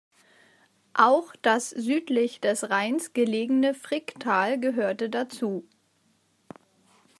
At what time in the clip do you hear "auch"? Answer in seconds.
0.95-1.31